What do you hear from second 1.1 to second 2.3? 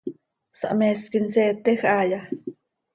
quij inseetej haaya?